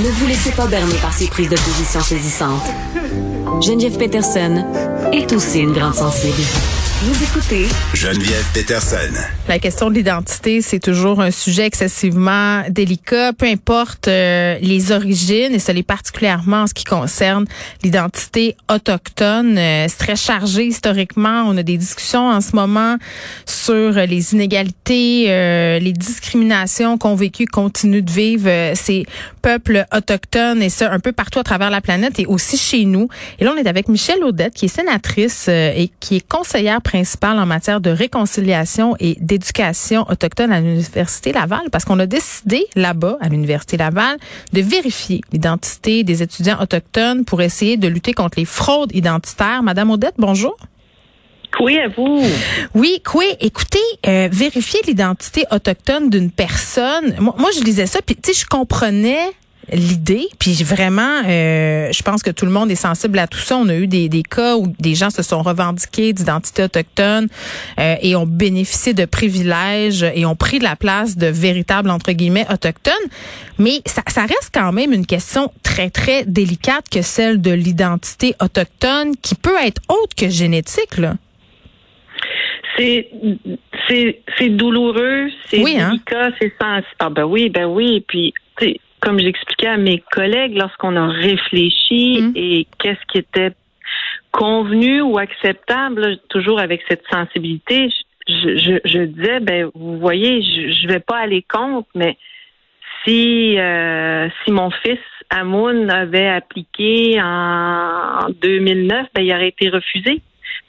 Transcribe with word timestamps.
Ne 0.00 0.10
vous 0.10 0.26
laissez 0.28 0.52
pas 0.52 0.68
berner 0.68 0.94
par 1.02 1.12
ces 1.12 1.26
prises 1.26 1.48
de 1.48 1.56
position 1.56 2.00
saisissantes. 2.00 2.62
Geneviève 3.60 3.98
Peterson 3.98 4.64
est 5.12 5.32
aussi 5.32 5.58
une 5.58 5.72
grande 5.72 5.94
sensible. 5.94 6.77
Vous 7.00 7.14
écoutez 7.22 7.66
Geneviève 7.94 8.44
Peterson. 8.52 8.96
La 9.46 9.60
question 9.60 9.88
de 9.88 9.94
l'identité, 9.94 10.60
c'est 10.62 10.80
toujours 10.80 11.20
un 11.20 11.30
sujet 11.30 11.64
excessivement 11.64 12.64
délicat, 12.70 13.32
peu 13.32 13.46
importe 13.46 14.08
euh, 14.08 14.58
les 14.60 14.90
origines, 14.90 15.54
et 15.54 15.60
cela 15.60 15.78
est 15.78 15.84
particulièrement 15.84 16.62
en 16.62 16.66
ce 16.66 16.74
qui 16.74 16.82
concerne 16.82 17.44
l'identité 17.84 18.56
autochtone. 18.68 19.56
Euh, 19.56 19.86
c'est 19.88 19.98
très 19.98 20.16
chargé 20.16 20.64
historiquement. 20.64 21.44
On 21.46 21.56
a 21.56 21.62
des 21.62 21.76
discussions 21.76 22.28
en 22.28 22.40
ce 22.40 22.56
moment 22.56 22.96
sur 23.46 23.92
les 23.92 24.34
inégalités, 24.34 25.26
euh, 25.28 25.78
les 25.78 25.92
discriminations 25.92 26.98
qu'ont 26.98 27.14
vécu, 27.14 27.46
continuent 27.46 28.02
de 28.02 28.10
vivre 28.10 28.72
ces 28.74 29.06
peuples 29.40 29.86
autochtones, 29.94 30.62
et 30.62 30.68
ça 30.68 30.90
un 30.90 30.98
peu 30.98 31.12
partout 31.12 31.38
à 31.38 31.44
travers 31.44 31.70
la 31.70 31.80
planète 31.80 32.18
et 32.18 32.26
aussi 32.26 32.58
chez 32.58 32.86
nous. 32.86 33.08
Et 33.38 33.44
là, 33.44 33.54
on 33.54 33.56
est 33.56 33.68
avec 33.68 33.86
Michelle 33.86 34.24
Audette, 34.24 34.54
qui 34.54 34.64
est 34.64 34.68
sénatrice 34.68 35.46
et 35.46 35.92
qui 36.00 36.16
est 36.16 36.26
conseillère 36.26 36.82
principale 36.88 37.38
en 37.38 37.44
matière 37.44 37.82
de 37.82 37.90
réconciliation 37.90 38.96
et 38.98 39.18
d'éducation 39.20 40.06
autochtone 40.08 40.50
à 40.50 40.58
l'Université 40.58 41.32
Laval 41.32 41.68
parce 41.70 41.84
qu'on 41.84 41.98
a 41.98 42.06
décidé 42.06 42.66
là-bas, 42.76 43.18
à 43.20 43.28
l'Université 43.28 43.76
Laval, 43.76 44.16
de 44.54 44.62
vérifier 44.62 45.20
l'identité 45.30 46.02
des 46.02 46.22
étudiants 46.22 46.58
autochtones 46.62 47.26
pour 47.26 47.42
essayer 47.42 47.76
de 47.76 47.88
lutter 47.88 48.14
contre 48.14 48.38
les 48.38 48.46
fraudes 48.46 48.94
identitaires. 48.94 49.62
Madame 49.62 49.90
Odette, 49.90 50.14
bonjour. 50.16 50.56
Oui, 51.60 51.78
à 51.78 51.88
vous. 51.88 52.22
Oui, 52.74 53.02
quoi. 53.04 53.24
Écoutez, 53.40 53.78
euh, 54.06 54.30
vérifier 54.32 54.80
l'identité 54.86 55.44
autochtone 55.50 56.08
d'une 56.08 56.30
personne. 56.30 57.16
Moi, 57.18 57.34
moi, 57.36 57.50
je 57.54 57.64
lisais 57.64 57.86
ça, 57.86 58.00
puis 58.00 58.16
tu 58.16 58.32
sais, 58.32 58.40
je 58.40 58.46
comprenais 58.46 59.26
l'idée. 59.72 60.28
Puis 60.38 60.62
vraiment, 60.62 61.22
euh, 61.26 61.88
je 61.92 62.02
pense 62.02 62.22
que 62.22 62.30
tout 62.30 62.44
le 62.44 62.50
monde 62.50 62.70
est 62.70 62.76
sensible 62.76 63.18
à 63.18 63.26
tout 63.26 63.38
ça. 63.38 63.56
On 63.56 63.68
a 63.68 63.74
eu 63.74 63.86
des, 63.86 64.08
des 64.08 64.22
cas 64.22 64.56
où 64.56 64.72
des 64.78 64.94
gens 64.94 65.10
se 65.10 65.22
sont 65.22 65.42
revendiqués 65.42 66.12
d'identité 66.12 66.64
autochtone 66.64 67.28
euh, 67.78 67.96
et 68.00 68.16
ont 68.16 68.26
bénéficié 68.26 68.94
de 68.94 69.04
privilèges 69.04 70.02
et 70.02 70.24
ont 70.26 70.36
pris 70.36 70.58
de 70.58 70.64
la 70.64 70.76
place 70.76 71.16
de 71.16 71.26
véritables, 71.26 71.90
entre 71.90 72.12
guillemets, 72.12 72.46
autochtones. 72.50 72.94
Mais 73.58 73.80
ça, 73.86 74.02
ça 74.08 74.22
reste 74.22 74.50
quand 74.52 74.72
même 74.72 74.92
une 74.92 75.06
question 75.06 75.52
très, 75.62 75.90
très 75.90 76.24
délicate 76.24 76.88
que 76.90 77.02
celle 77.02 77.40
de 77.40 77.50
l'identité 77.50 78.34
autochtone 78.40 79.16
qui 79.20 79.34
peut 79.34 79.56
être 79.64 79.82
autre 79.88 80.14
que 80.16 80.28
génétique, 80.28 80.98
là. 80.98 81.14
C'est 82.78 83.08
c'est 84.38 84.48
douloureux, 84.50 85.28
c'est 85.46 85.60
oui, 85.62 85.78
hein? 85.80 85.90
délicat, 85.90 86.30
c'est 86.40 86.52
sens. 86.60 86.84
Ah 87.00 87.10
ben 87.10 87.24
oui, 87.24 87.48
ben 87.48 87.66
oui. 87.66 88.04
Puis 88.06 88.32
comme 89.00 89.18
j'expliquais 89.18 89.68
à 89.68 89.76
mes 89.76 90.02
collègues 90.12 90.56
lorsqu'on 90.56 90.96
a 90.96 91.06
réfléchi 91.08 92.20
Mm. 92.20 92.32
et 92.34 92.66
qu'est-ce 92.78 93.04
qui 93.10 93.18
était 93.18 93.52
convenu 94.32 95.00
ou 95.00 95.18
acceptable, 95.18 96.00
là, 96.00 96.16
toujours 96.28 96.60
avec 96.60 96.82
cette 96.88 97.02
sensibilité, 97.10 97.90
je, 98.28 98.56
je, 98.56 98.78
je 98.84 99.00
disais, 99.04 99.40
ben 99.40 99.70
vous 99.74 99.98
voyez, 99.98 100.42
je, 100.42 100.70
je 100.72 100.88
vais 100.88 101.00
pas 101.00 101.16
aller 101.16 101.42
contre, 101.42 101.88
mais 101.94 102.16
si 103.04 103.58
euh, 103.58 104.28
si 104.44 104.52
mon 104.52 104.70
fils 104.70 104.98
Amoun 105.30 105.90
avait 105.90 106.28
appliqué 106.28 107.20
en 107.22 108.28
2009, 108.42 109.06
ben 109.14 109.22
il 109.22 109.32
aurait 109.32 109.48
été 109.48 109.68
refusé 109.68 110.20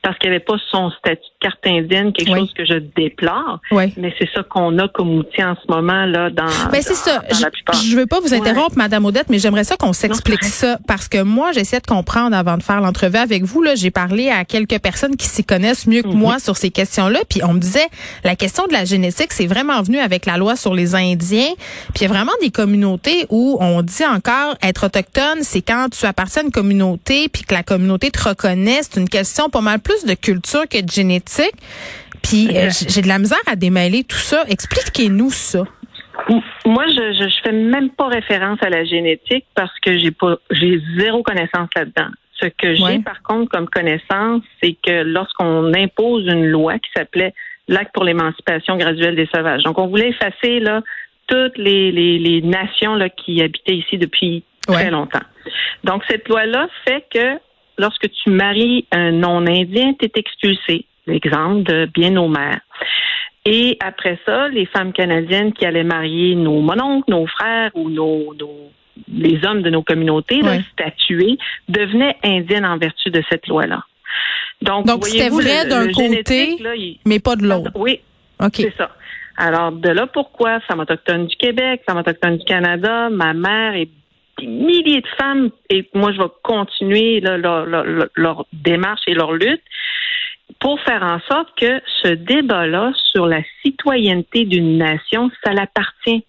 parce 0.01 0.17
qu'il 0.17 0.29
n'y 0.29 0.35
avait 0.35 0.45
pas 0.45 0.55
son 0.71 0.89
statut 0.91 1.17
de 1.17 1.47
carte 1.47 1.59
indienne, 1.65 2.13
quelque 2.13 2.31
Oui. 2.31 2.39
chose 2.39 2.53
que 2.53 2.65
je 2.65 2.75
déplore. 2.95 3.59
Oui. 3.71 3.93
Mais 3.97 4.13
c'est 4.17 4.29
ça 4.33 4.43
qu'on 4.43 4.77
a 4.79 4.87
comme 4.87 5.17
outil 5.17 5.43
en 5.43 5.55
ce 5.55 5.69
moment 5.71 6.05
là 6.05 6.29
dans. 6.29 6.45
Ben 6.71 6.81
c'est 6.81 6.93
ça. 6.95 7.19
dans 7.19 7.35
Je, 7.73 7.89
je 7.89 7.95
veux 7.97 8.05
pas 8.05 8.19
vous 8.19 8.33
interrompre, 8.33 8.77
Madame 8.77 9.05
Odette, 9.05 9.29
mais 9.29 9.39
j'aimerais 9.39 9.63
ça 9.65 9.75
qu'on 9.77 9.93
s'explique 9.93 10.43
ça 10.43 10.77
parce 10.87 11.07
que 11.07 11.21
moi, 11.21 11.51
j'essaie 11.51 11.79
de 11.79 11.85
comprendre 11.85 12.35
avant 12.35 12.57
de 12.57 12.63
faire 12.63 12.81
l'entrevue 12.81 13.17
avec 13.17 13.43
vous. 13.43 13.61
Là, 13.61 13.75
j'ai 13.75 13.91
parlé 13.91 14.29
à 14.29 14.45
quelques 14.45 14.79
personnes 14.79 15.15
qui 15.17 15.27
s'y 15.27 15.43
connaissent 15.43 15.85
mieux 15.87 16.01
que 16.01 16.07
Mhm. 16.07 16.17
moi 16.17 16.39
sur 16.39 16.55
ces 16.57 16.69
questions-là, 16.71 17.19
puis 17.29 17.41
on 17.43 17.53
me 17.53 17.59
disait 17.59 17.87
la 18.23 18.35
question 18.35 18.65
de 18.67 18.73
la 18.73 18.85
génétique, 18.85 19.31
c'est 19.33 19.47
vraiment 19.47 19.81
venu 19.81 19.99
avec 19.99 20.25
la 20.25 20.37
loi 20.37 20.55
sur 20.55 20.73
les 20.73 20.95
Indiens. 20.95 21.53
Puis 21.93 21.99
il 21.99 22.01
y 22.03 22.05
a 22.05 22.09
vraiment 22.09 22.31
des 22.41 22.51
communautés 22.51 23.25
où 23.29 23.57
on 23.59 23.81
dit 23.81 24.05
encore 24.05 24.55
être 24.63 24.85
autochtone, 24.85 25.39
c'est 25.41 25.61
quand 25.61 25.87
tu 25.91 26.05
appartiens 26.05 26.41
à 26.43 26.45
une 26.45 26.51
communauté 26.51 27.27
puis 27.29 27.43
que 27.43 27.53
la 27.53 27.63
communauté 27.63 28.11
te 28.11 28.27
reconnaît. 28.29 28.79
C'est 28.81 28.99
une 28.99 29.09
question 29.09 29.49
pas 29.49 29.61
mal 29.61 29.68
plus 29.77 30.05
de 30.05 30.13
culture 30.15 30.67
que 30.67 30.81
de 30.81 30.89
génétique. 30.89 31.53
Puis 32.23 32.47
euh, 32.49 32.65
Exact. 32.65 32.91
j'ai 32.91 33.01
de 33.01 33.07
la 33.07 33.19
misère 33.19 33.37
à 33.47 33.55
démêler 33.55 34.03
tout 34.03 34.17
ça. 34.17 34.43
Expliquez-nous 34.49 35.29
ça. 35.29 35.63
Moi, 36.65 36.85
je, 36.87 37.13
je, 37.13 37.29
je 37.29 37.41
fais 37.43 37.51
même 37.53 37.89
pas 37.91 38.07
référence 38.07 38.59
à 38.61 38.69
la 38.69 38.83
génétique 38.83 39.45
parce 39.55 39.71
que 39.79 39.97
j'ai 39.97 40.11
pas, 40.11 40.37
j'ai 40.51 40.81
zéro 40.97 41.23
connaissance 41.23 41.69
là-dedans. 41.75 42.09
Ce 42.41 42.45
que 42.47 42.75
j'ai, 42.75 42.83
Ouais. 42.83 42.99
par 42.99 43.21
contre, 43.23 43.49
comme 43.49 43.67
connaissance, 43.69 44.41
c'est 44.61 44.75
que 44.85 45.03
lorsqu'on 45.03 45.73
impose 45.73 46.25
une 46.27 46.45
loi 46.47 46.77
qui 46.79 46.89
s'appelait 46.95 47.33
l'Acte 47.67 47.93
pour 47.93 48.03
l'émancipation 48.03 48.77
graduelle 48.77 49.15
des 49.15 49.27
sauvages. 49.33 49.63
Donc, 49.63 49.77
on 49.77 49.87
voulait 49.87 50.09
effacer 50.09 50.59
là 50.59 50.81
toutes 51.27 51.57
les, 51.57 51.91
les, 51.91 52.17
les 52.19 52.41
nations 52.41 52.95
là 52.95 53.09
qui 53.09 53.41
habitaient 53.41 53.75
ici 53.77 53.97
depuis 53.97 54.43
Ouais. 54.67 54.75
très 54.75 54.91
longtemps. 54.91 55.21
Donc, 55.83 56.03
cette 56.07 56.27
loi-là 56.27 56.67
fait 56.87 57.03
que 57.11 57.39
lorsque 57.79 58.09
tu 58.11 58.29
maries 58.29 58.85
un 58.91 59.11
non-indien, 59.11 59.93
tu 59.99 60.05
es 60.05 60.11
expulsé. 60.15 60.85
L'exemple 61.07 61.63
de 61.63 61.85
bien 61.91 62.11
nos 62.11 62.27
mères. 62.27 62.59
Et 63.45 63.77
après 63.79 64.19
ça, 64.25 64.47
les 64.49 64.65
femmes 64.67 64.93
canadiennes 64.93 65.53
qui 65.53 65.65
allaient 65.65 65.83
marier 65.83 66.35
nos 66.35 66.61
mononcles, 66.61 67.09
nos 67.09 67.25
frères 67.25 67.71
ou 67.73 67.89
nos, 67.89 68.35
nos- 68.39 68.71
les 69.11 69.43
hommes 69.45 69.61
de 69.63 69.69
nos 69.69 69.81
communautés 69.81 70.43
Ouais. 70.43 70.61
statués 70.73 71.37
devenaient 71.69 72.17
indiennes 72.23 72.65
en 72.65 72.77
vertu 72.77 73.09
de 73.09 73.23
cette 73.29 73.47
loi-là. 73.47 73.81
Donc, 74.61 74.85
Donc, 74.85 75.05
c'était 75.05 75.29
vrai 75.29 75.65
d'un 75.67 75.87
côté, 75.87 76.03
génétique, 76.03 76.59
là, 76.59 76.75
il- 76.75 76.99
mais 77.05 77.19
pas 77.19 77.35
de 77.37 77.43
l'autre. 77.47 77.71
Oui, 77.75 78.01
OK. 78.41 78.55
c'est 78.57 78.73
ça. 78.77 78.91
Alors, 79.37 79.71
de 79.71 79.87
là 79.89 80.05
pourquoi 80.05 80.59
Femmes 80.67 80.81
autochtones 80.81 81.27
du 81.27 81.35
Québec, 81.37 81.81
Femmes 81.87 81.99
autochtones 81.99 82.37
du 82.37 82.43
Canada, 82.43 83.09
ma 83.09 83.33
mère 83.33 83.73
et 83.75 83.87
des 84.39 84.47
milliers 84.47 85.01
de 85.01 85.07
femmes, 85.19 85.49
et 85.69 85.87
moi, 85.93 86.11
je 86.11 86.17
vais 86.21 86.29
continuer 86.43 87.19
là, 87.19 87.37
leur, 87.37 87.65
leur- 87.65 87.83
leur- 87.85 88.09
leur 88.15 88.45
démarche 88.53 89.01
et 89.07 89.13
leur 89.13 89.33
lutte 89.33 89.61
pour 90.59 90.79
faire 90.81 91.03
en 91.03 91.19
sorte 91.31 91.49
que 91.57 91.81
ce 92.03 92.09
débat-là 92.09 92.91
sur 93.11 93.27
la 93.27 93.41
citoyenneté 93.63 94.45
d'une 94.45 94.77
nation, 94.77 95.29
ça 95.43 95.53
l'appartient 95.53 96.23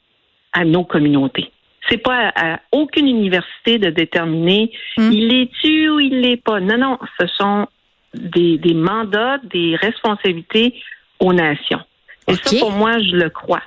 à 0.52 0.64
nos 0.64 0.84
communautés. 0.84 1.50
C'est 1.88 1.98
pas 1.98 2.28
à, 2.34 2.54
à 2.54 2.60
aucune 2.72 3.08
université 3.08 3.78
de 3.78 3.90
déterminer 3.90 4.70
Hmm. 4.96 5.10
il 5.12 5.32
est-tu 5.34 5.88
ou 5.88 6.00
il 6.00 6.20
l'est 6.20 6.36
pas. 6.36 6.60
Non, 6.60 6.76
non, 6.78 6.98
ce 7.18 7.26
sont 7.28 7.66
des, 8.14 8.58
des 8.58 8.74
mandats, 8.74 9.38
des 9.44 9.76
responsabilités 9.76 10.74
aux 11.20 11.32
nations. 11.32 11.80
Et 12.28 12.34
ça, 12.34 12.58
pour 12.60 12.72
moi, 12.72 12.98
je 13.00 13.16
le 13.16 13.30
crois. 13.30 13.62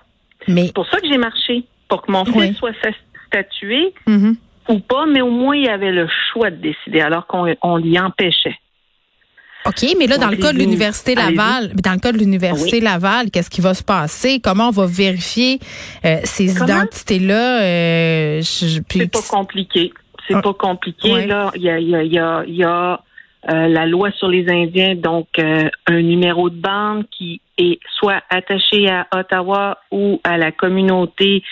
Mais 0.48 0.68
C'est 0.68 0.74
pour 0.76 0.88
ça 0.88 1.00
que 1.00 1.08
j'ai 1.08 1.18
marché, 1.18 1.64
pour 1.90 2.02
que 2.04 2.12
mon 2.12 2.24
fils 2.26 2.36
Oui. 2.36 2.54
soit 2.56 2.74
statué 3.34 3.94
mhm. 4.08 4.36
ou 4.70 4.80
pas, 4.80 5.06
mais 5.06 5.22
au 5.22 5.32
moins 5.32 5.56
il 5.56 5.68
avait 5.68 5.92
le 5.92 6.08
choix 6.32 6.52
de 6.52 6.58
décider, 6.58 7.02
alors 7.02 7.26
qu'on 7.28 7.54
on 7.62 7.78
lui 7.78 7.98
empêchait. 8.00 8.58
OK, 9.66 9.96
mais 9.98 10.08
là, 10.08 10.18
dans 10.18 10.28
le 10.30 10.36
cas 10.36 10.52
de 10.52 10.58
l'Université. 10.58 11.16
Laval, 11.16 11.74
dans 11.76 11.94
le 11.94 12.00
cas 12.00 12.12
de 12.12 12.18
l'Université 12.18 12.82
Laval, 12.82 13.32
qu'est-ce 13.32 13.50
qui 13.50 13.62
va 13.62 13.74
se 13.74 13.84
passer? 13.84 14.42
Comment 14.42 14.68
on 14.68 14.72
va 14.72 14.86
vérifier 14.86 15.60
euh, 16.04 16.18
ces 16.26 16.54
identités-là? 16.54 17.62
Euh, 17.62 18.42
C'est 18.42 19.10
pas 19.10 19.20
compliqué. 19.30 19.94
C'est 20.28 20.34
Ah. 20.36 20.42
pas 20.42 20.54
compliqué. 20.54 21.14
Ouais. 21.14 21.28
Là, 21.28 21.52
il 21.56 21.62
y 21.62 21.70
a, 21.70 21.80
il 21.80 21.90
y 21.90 21.96
a, 21.96 22.04
il 22.04 22.14
y 22.14 22.20
a, 22.20 22.44
il 22.46 22.56
y 22.56 22.64
a, 22.66 23.02
euh, 23.50 23.68
la 23.68 23.86
loi 23.86 24.12
sur 24.12 24.30
les 24.30 24.50
Indiens, 24.50 24.96
donc 24.96 25.28
euh, 25.38 25.70
un 25.88 26.02
numéro 26.02 26.50
de 26.50 26.56
bande 26.56 27.06
qui 27.10 27.42
est 27.58 27.80
soit 28.00 28.22
attaché 28.30 28.90
à 28.90 29.06
Ottawa 29.14 29.80
ou 29.92 30.22
à 30.24 30.38
la 30.38 30.52
communauté 30.52 31.44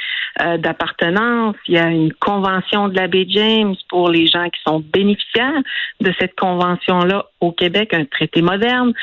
euh, 0.41 0.57
d'appartenance. 0.57 1.55
Il 1.67 1.75
y 1.75 1.77
a 1.77 1.89
une 1.89 2.13
convention 2.13 2.87
de 2.87 2.95
la 2.95 3.07
baie 3.07 3.25
James 3.27 3.75
pour 3.89 4.09
les 4.09 4.25
gens 4.25 4.49
qui 4.49 4.61
sont 4.65 4.79
bénéficiaires 4.79 5.61
de 5.99 6.13
cette 6.17 6.39
convention-là 6.39 7.25
au 7.41 7.51
Québec, 7.51 7.93
un 7.93 8.05
traité 8.05 8.41
moderne. 8.41 8.93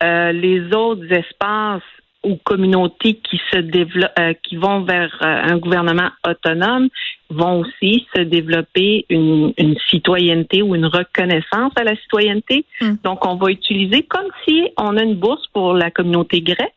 Les 0.00 0.72
autres 0.72 1.10
espaces 1.10 1.82
ou 2.26 2.36
communautés 2.42 3.14
qui 3.14 3.40
se 3.52 3.58
développent, 3.58 4.18
euh, 4.18 4.34
qui 4.42 4.56
vont 4.56 4.80
vers 4.82 5.16
euh, 5.22 5.52
un 5.52 5.56
gouvernement 5.58 6.10
autonome 6.26 6.88
vont 7.30 7.60
aussi 7.60 8.06
se 8.14 8.22
développer 8.22 9.06
une, 9.08 9.52
une 9.56 9.76
citoyenneté 9.88 10.62
ou 10.62 10.74
une 10.74 10.86
reconnaissance 10.86 11.72
à 11.76 11.84
la 11.84 11.96
citoyenneté. 11.96 12.64
Mm. 12.80 12.94
Donc, 13.04 13.24
on 13.24 13.36
va 13.36 13.50
utiliser 13.50 14.02
comme 14.02 14.28
si 14.44 14.68
on 14.76 14.96
a 14.96 15.02
une 15.02 15.14
bourse 15.14 15.46
pour 15.52 15.74
la 15.74 15.90
communauté 15.90 16.40
grecque. 16.40 16.72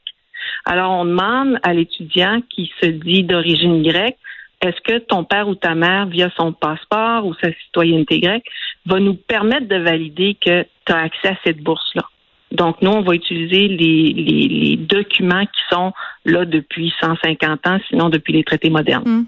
Alors, 0.65 0.91
on 0.91 1.05
demande 1.05 1.59
à 1.63 1.73
l'étudiant 1.73 2.41
qui 2.49 2.71
se 2.81 2.87
dit 2.87 3.23
d'origine 3.23 3.81
grecque, 3.81 4.17
est-ce 4.61 4.81
que 4.81 4.99
ton 4.99 5.23
père 5.23 5.47
ou 5.47 5.55
ta 5.55 5.73
mère, 5.73 6.07
via 6.07 6.29
son 6.37 6.51
passeport 6.51 7.25
ou 7.25 7.33
sa 7.35 7.51
citoyenneté 7.53 8.19
grecque, 8.19 8.45
va 8.85 8.99
nous 8.99 9.15
permettre 9.15 9.67
de 9.67 9.77
valider 9.77 10.37
que 10.39 10.63
tu 10.85 10.93
as 10.93 10.99
accès 10.99 11.29
à 11.29 11.37
cette 11.43 11.61
bourse-là? 11.61 12.03
Donc, 12.51 12.81
nous, 12.81 12.91
on 12.91 13.01
va 13.01 13.13
utiliser 13.13 13.67
les, 13.67 14.13
les, 14.13 14.47
les 14.47 14.75
documents 14.77 15.45
qui 15.45 15.61
sont 15.71 15.93
là 16.25 16.45
depuis 16.45 16.93
150 16.99 17.67
ans, 17.67 17.77
sinon 17.89 18.09
depuis 18.09 18.33
les 18.33 18.43
traités 18.43 18.69
modernes. 18.69 19.03
Hmm. 19.05 19.25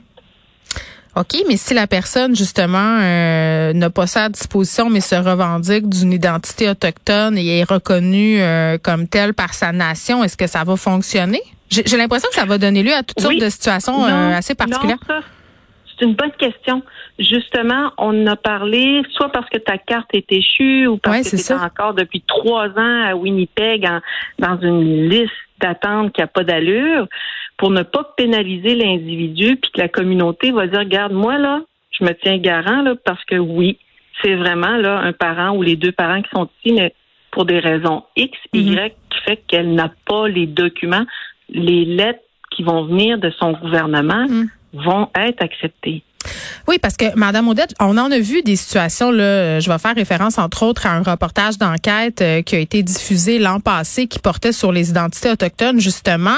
OK, 1.18 1.44
mais 1.48 1.58
si 1.58 1.74
la 1.74 1.88
personne, 1.88 2.36
justement, 2.36 3.00
euh, 3.02 3.74
n'a 3.74 3.90
pas 3.90 4.08
ça 4.08 4.26
à 4.26 4.30
disposition, 4.30 4.90
mais 4.90 5.02
se 5.02 5.16
revendique 5.16 5.90
d'une 5.90 6.14
identité 6.14 6.70
autochtone 6.70 7.38
et 7.38 7.60
est 7.60 7.70
reconnue 7.70 8.42
euh, 8.42 8.78
comme 8.82 9.08
telle 9.10 9.34
par 9.34 9.54
sa 9.54 9.74
nation, 9.74 10.24
est-ce 10.24 10.38
que 10.38 10.48
ça 10.48 10.64
va 10.64 10.78
fonctionner? 10.78 11.42
J'ai 11.70 11.98
l'impression 11.98 12.30
que 12.30 12.36
ça 12.36 12.46
va 12.46 12.58
donner 12.58 12.82
lieu 12.82 12.94
à 12.94 13.04
toutes 13.04 13.20
sortes 13.20 13.38
de 13.38 13.50
situations 13.50 14.06
euh, 14.06 14.36
assez 14.36 14.56
particulières. 14.56 15.00
C'est 16.02 16.08
une 16.08 16.16
bonne 16.16 16.32
question. 16.32 16.82
Justement, 17.20 17.92
on 17.98 18.26
a 18.26 18.36
parlé 18.36 19.04
soit 19.12 19.30
parce 19.30 19.50
que 19.50 19.60
ta 19.60 19.78
carte 19.78 20.10
est 20.14 20.32
échue 20.32 20.88
ou 20.88 20.98
parce 20.98 21.30
que 21.30 21.36
tu 21.36 21.52
es 21.52 21.56
encore 21.56 21.94
depuis 21.94 22.22
trois 22.22 22.70
ans 22.70 23.04
à 23.06 23.16
Winnipeg 23.16 23.88
dans 24.40 24.60
une 24.62 25.10
liste 25.10 25.32
d'attente 25.60 26.14
qui 26.14 26.22
n'a 26.22 26.28
pas 26.28 26.44
d'allure 26.44 27.08
pour 27.58 27.70
ne 27.70 27.84
pas 27.84 28.14
pénaliser 28.18 28.74
l'individu, 28.74 29.56
puis 29.58 29.72
que 29.72 29.80
la 29.80 29.88
communauté 29.88 30.52
va 30.52 30.66
dire, 30.66 30.80
regarde, 30.80 31.14
moi, 31.14 31.38
là, 31.38 31.62
je 31.92 32.04
me 32.04 32.12
tiens 32.14 32.40
garant, 32.40 32.82
là, 32.82 32.96
parce 33.06 33.24
que 33.26 33.36
oui, 33.36 33.78
c'est 34.24 34.34
vraiment, 34.34 34.78
là, 34.78 34.98
un 34.98 35.14
parent 35.14 35.56
ou 35.56 35.62
les 35.62 35.76
deux 35.76 35.92
parents 35.92 36.24
qui 36.24 36.30
sont 36.34 36.50
ici, 36.64 36.74
mais 36.74 36.96
pour 37.30 37.46
des 37.46 37.60
raisons 37.60 38.04
X, 38.16 38.36
Y, 38.54 38.76
mhm. 38.76 38.90
qui 39.12 39.20
fait 39.26 39.44
qu'elle 39.48 39.76
n'a 39.76 39.92
pas 40.08 40.28
les 40.28 40.48
documents, 40.48 41.06
les 41.50 41.86
lettres 41.86 42.24
qui 42.50 42.64
vont 42.64 42.86
venir 42.86 43.20
de 43.20 43.30
son 43.40 43.52
gouvernement 43.52 44.26
mhm. 44.28 44.50
Vont 44.74 45.10
être 45.16 45.44
acceptées. 45.44 46.04
Oui, 46.68 46.78
parce 46.80 46.96
que 46.96 47.16
Madame 47.16 47.48
Odette, 47.48 47.74
on 47.80 47.98
en 47.98 48.12
a 48.12 48.20
vu 48.20 48.42
des 48.44 48.56
situations 48.56 49.12
là. 49.12 49.60
Je 49.60 49.70
vais 49.70 49.78
faire 49.78 49.96
référence 49.96 50.38
entre 50.38 50.64
autres 50.64 50.86
à 50.86 50.92
un 50.92 51.04
reportage 51.04 51.58
d'enquête 51.58 52.22
euh, 52.22 52.42
qui 52.42 52.56
a 52.56 52.60
été 52.60 52.84
diffusé 52.84 53.40
l'an 53.40 53.60
passé 53.60 54.08
qui 54.08 54.20
portait 54.20 54.52
sur 54.52 54.72
les 54.72 54.90
identités 54.90 55.32
autochtones 55.32 55.80
justement. 55.80 56.38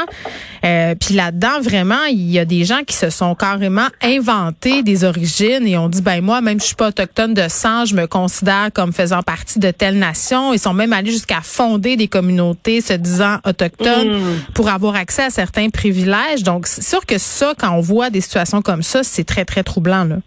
Euh, 0.66 0.96
puis 0.96 1.16
là-dedans, 1.16 1.60
vraiment, 1.62 2.04
il 2.10 2.32
y 2.32 2.40
a 2.40 2.46
des 2.46 2.64
gens 2.64 2.84
qui 2.86 2.96
se 2.96 3.10
sont 3.10 3.36
carrément 3.36 3.88
inventés 4.02 4.82
des 4.82 5.04
origines 5.04 5.68
et 5.68 5.78
ont 5.78 5.90
dit 5.90 6.02
ben 6.02 6.22
moi, 6.22 6.42
même 6.42 6.60
je 6.60 6.66
suis 6.66 6.76
pas 6.76 6.90
autochtone 6.90 7.34
de 7.34 7.48
sang, 7.50 7.86
je 7.86 7.96
me 7.96 8.08
considère 8.08 8.70
comme 8.74 8.94
faisant 8.94 9.22
partie 9.22 9.60
de 9.60 9.72
telle 9.72 9.98
nation. 9.98 10.54
Ils 10.54 10.60
sont 10.60 10.74
même 10.74 10.94
allés 10.94 11.12
jusqu'à 11.12 11.42
fonder 11.42 11.98
des 11.98 12.08
communautés 12.08 12.82
se 12.82 12.94
disant 12.94 13.38
autochtones 13.46 14.20
mmh. 14.20 14.52
pour 14.54 14.70
avoir 14.70 14.96
accès 14.96 15.24
à 15.24 15.30
certains 15.30 15.70
privilèges. 15.70 16.44
Donc 16.44 16.68
c'est 16.68 16.84
sûr 16.84 17.06
que 17.06 17.18
ça, 17.18 17.54
quand 17.58 17.72
on 17.72 17.82
voit 17.82 18.10
des 18.10 18.22
situations 18.22 18.62
comme 18.62 18.84
ça, 18.84 19.04
c'est 19.04 19.26
très 19.26 19.46
très 19.46 19.64
troublant 19.74 20.06
là. 20.06 20.18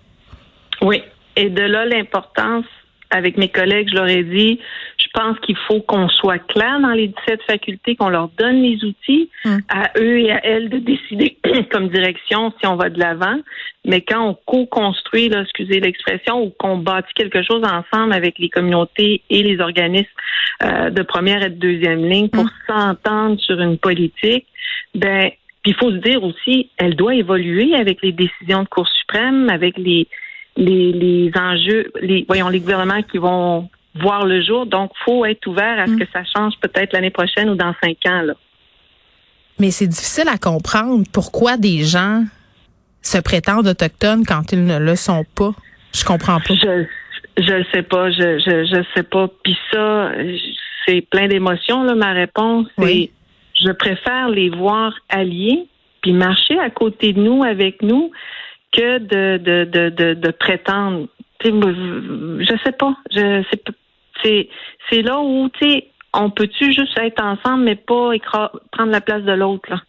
Oui. 0.83 1.03
Et 1.37 1.51
de 1.51 1.63
là, 1.63 1.85
l'importance, 1.85 2.65
avec 3.11 3.37
mes 3.37 3.49
collègues, 3.49 3.89
je 3.91 3.95
leur 3.95 4.09
ai 4.09 4.25
dit, 4.25 4.59
je 4.99 5.07
pense 5.15 5.39
qu'il 5.41 5.57
faut 5.69 5.81
qu'on 5.81 6.09
soit 6.09 6.39
clair 6.39 6.81
dans 6.81 6.93
les 6.93 7.09
17 7.09 7.41
facultés, 7.47 7.95
qu'on 7.95 8.09
leur 8.09 8.29
donne 8.37 8.63
les 8.63 8.83
outils 8.85 9.31
hum. 9.45 9.61
à 9.69 9.91
eux 9.99 10.19
et 10.21 10.33
à 10.33 10.45
elles 10.45 10.69
de 10.69 10.79
décider 10.79 11.39
comme 11.71 11.89
direction 11.89 12.53
si 12.59 12.67
on 12.67 12.77
va 12.77 12.91
de 12.91 12.99
l'avant. 12.99 13.39
Mais 13.85 14.01
quand 14.01 14.29
on 14.29 14.35
co-construit, 14.35 15.31
excusez 15.33 15.79
l'expression, 15.79 16.43
ou 16.43 16.51
qu'on 16.59 16.79
bâtit 16.79 17.15
quelque 17.15 17.43
chose 17.43 17.63
ensemble 17.63 18.13
avec 18.13 18.39
les 18.39 18.49
communautés 18.49 19.23
et 19.31 19.43
les 19.43 19.61
organismes 19.61 20.09
euh, 20.65 20.91
de 20.91 21.03
première 21.03 21.45
et 21.45 21.51
de 21.51 21.61
deuxième 21.61 22.05
ligne 22.05 22.29
pour 22.29 22.45
hum. 22.45 22.51
s'entendre 22.67 23.41
sur 23.41 23.61
une 23.61 23.79
politique, 23.79 24.47
ben 24.95 25.31
il 25.67 25.75
faut 25.75 25.91
se 25.91 25.97
dire 25.97 26.23
aussi, 26.23 26.71
elle 26.77 26.95
doit 26.95 27.15
évoluer 27.15 27.75
avec 27.75 28.03
les 28.03 28.13
décisions 28.13 28.63
de 28.63 28.69
Cour 28.69 28.89
suprême, 28.89 29.51
avec 29.51 29.77
les 29.77 30.09
les, 30.57 30.93
les 30.93 31.31
enjeux, 31.39 31.93
les, 32.01 32.25
voyons, 32.27 32.49
les 32.49 32.61
gouvernements 32.61 33.03
qui 33.03 33.19
vont 33.19 33.69
voir 33.95 34.25
le 34.25 34.43
jour. 34.43 34.67
Donc, 34.67 34.91
faut 35.05 35.25
être 35.25 35.47
ouvert 35.47 35.79
à 35.79 35.87
ce 35.87 35.93
mm. 35.93 35.99
que 35.99 36.05
ça 36.13 36.23
change 36.35 36.55
peut-être 36.61 36.93
l'année 36.93 37.11
prochaine 37.11 37.51
ou 37.51 37.55
dans 37.55 37.75
cinq 37.83 37.99
ans. 38.07 38.23
Là. 38.23 38.35
Mais 39.59 39.71
c'est 39.71 39.87
difficile 39.87 40.29
à 40.29 40.39
comprendre 40.39 41.05
pourquoi 41.13 41.57
des 41.57 41.83
gens 41.83 42.25
se 43.03 43.19
prétendent 43.19 43.69
autochtones 43.69 44.25
quand 44.27 44.53
ils 44.53 44.65
ne 44.65 44.79
le 44.79 44.97
sont 44.97 45.25
pas. 45.35 45.53
Je 45.95 46.05
comprends 46.05 46.41
pas. 46.41 46.55
Je 46.55 46.85
je 47.39 47.65
sais 47.73 47.83
pas, 47.83 48.11
je 48.11 48.39
je 48.39 48.65
je 48.65 48.83
sais 48.95 49.03
pas. 49.03 49.29
Puis 49.45 49.57
ça, 49.73 50.11
c'est 50.87 51.03
plein 51.03 51.29
d'émotions 51.29 51.85
là. 51.85 51.95
Ma 51.95 52.12
réponse, 52.12 52.67
c'est 52.79 53.11
je 53.61 53.70
préfère 53.73 54.29
les 54.29 54.50
voir 54.50 54.94
alliés 55.08 55.67
puis 56.03 56.12
marcher 56.12 56.58
à 56.58 56.70
côté 56.70 57.12
de 57.12 57.20
nous 57.20 57.43
avec 57.43 57.82
nous 57.82 58.12
que 58.73 58.99
de, 58.99 59.38
de, 59.38 59.64
de, 59.64 59.88
de, 59.88 60.14
de 60.14 60.31
prétendre. 60.31 61.08
je 61.43 62.58
sais 62.64 62.73
pas. 62.73 62.97
Je, 63.11 63.43
c'est, 64.23 64.49
c'est 64.91 65.03
là 65.03 65.20
où, 65.20 65.49
tu 65.50 65.69
sais, 65.69 65.88
on 66.14 66.31
peut-tu 66.31 66.73
juste 66.73 66.99
être 66.99 67.23
ensemble, 67.23 67.64
mais 67.64 67.76
pas 67.76 68.12
prendre 68.73 68.91
la 68.91 69.00
place 69.00 69.23
de 69.23 69.32
l'autre, 69.32 69.70
là? 69.70 69.82